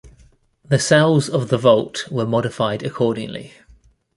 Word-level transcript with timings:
The 0.67 0.79
cells 0.79 1.29
of 1.29 1.49
the 1.49 1.59
vault 1.59 2.07
were 2.11 2.25
modified 2.25 2.81
accordingly. 2.81 3.53